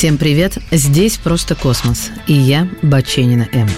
[0.00, 0.56] Всем привет!
[0.70, 3.68] Здесь «Просто космос» и я, Баченина М.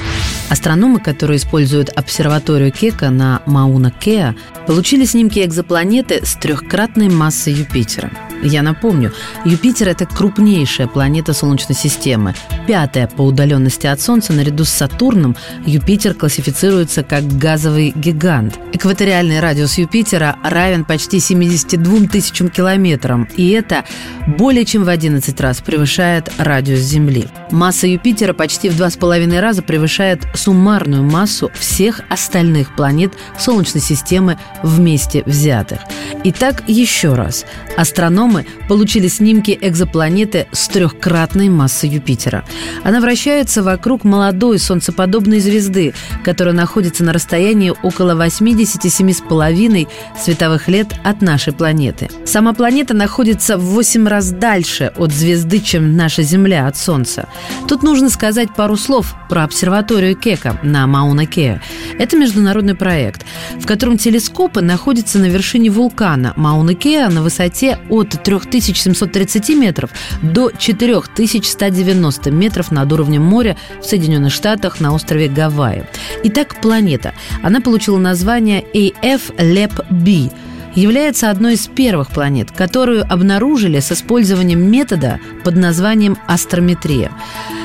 [0.51, 8.11] Астрономы, которые используют обсерваторию Кека на Мауна-Кеа, получили снимки экзопланеты с трехкратной массой Юпитера–
[8.43, 9.13] я напомню,
[9.45, 12.35] Юпитер– это крупнейшая планета Солнечной системы.
[12.67, 18.59] Пятая по удаленности от Солнца наряду с Сатурном Юпитер классифицируется как газовый гигант.
[18.73, 23.85] Экваториальный радиус Юпитера равен почти 72 тысячам километрам, и это
[24.27, 27.29] более чем в 11 раз превышает радиус Земли.
[27.53, 33.83] Масса Юпитера почти в два с половиной раза превышает суммарную массу всех остальных планет Солнечной
[33.83, 35.81] системы вместе взятых.
[36.25, 37.45] Итак, еще раз.
[37.77, 42.45] Астрономы получили снимки экзопланеты с трехкратной массой Юпитера.
[42.85, 49.89] Она вращается вокруг молодой солнцеподобной звезды, которая находится на расстоянии около 87,5
[50.19, 52.09] световых лет от нашей планеты.
[52.25, 57.29] Сама планета находится в 8 раз дальше от звезды, чем наша Земля от Солнца.
[57.69, 61.61] Тут нужно сказать пару слов про обсерваторию Кека на Мауна-Кеа.
[61.99, 63.25] Это международный проект,
[63.59, 63.99] в котором
[64.43, 69.91] телескопы находятся на вершине вулкана Мауна-Кеа на высоте от 3730 метров
[70.21, 75.85] до 4190 метров над уровнем моря в Соединенных Штатах на острове Гавайи.
[76.25, 77.13] Итак, планета.
[77.43, 80.33] Она получила название AF-LEP-B
[80.75, 87.13] является одной из первых планет, которую обнаружили с использованием метода под названием астрометрия.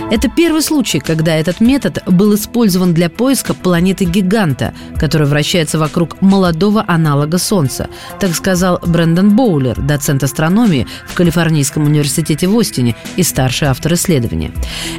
[0.09, 6.85] Это первый случай, когда этот метод был использован для поиска планеты-гиганта, которая вращается вокруг молодого
[6.87, 13.67] аналога Солнца, так сказал Брэндон Боулер, доцент астрономии в Калифорнийском университете в Остине и старший
[13.67, 14.53] автор исследования.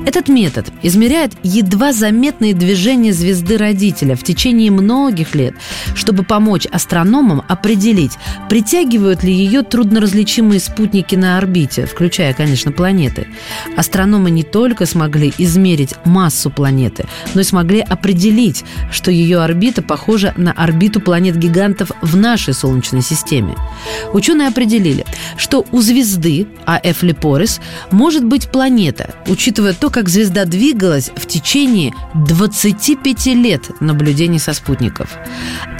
[0.04, 5.54] Этот метод измеряет едва заметные движения звезды-родителя в течение многих лет,
[5.94, 8.18] чтобы помочь астрономам определить,
[8.50, 13.26] притягивают ли ее трудноразличимые спутники на орбите, включая, конечно, планеты.
[13.74, 19.80] Астрономы не только смотрят смогли измерить массу планеты, но и смогли определить, что ее орбита
[19.80, 23.54] похожа на орбиту планет-гигантов в нашей Солнечной системе.
[24.12, 27.04] Ученые определили, что у звезды А.Ф.
[27.04, 27.60] Лепорис
[27.92, 35.16] может быть планета, учитывая то, как звезда двигалась в течение 25 лет наблюдений со спутников.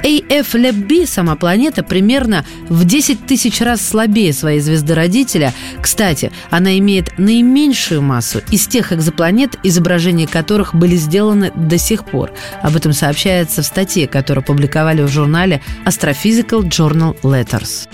[0.01, 0.53] А.Ф.
[0.53, 5.53] Лебби, сама планета, примерно в 10 тысяч раз слабее своей звезды-родителя.
[5.81, 12.05] Кстати, она имеет наименьшую массу из тех экземпляров, экзопланет, изображения которых были сделаны до сих
[12.05, 12.31] пор.
[12.61, 17.87] Об этом сообщается в статье, которую публиковали в журнале Astrophysical Journal Letters.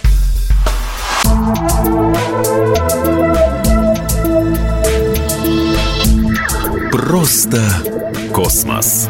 [6.91, 7.63] Просто
[8.33, 9.09] космос.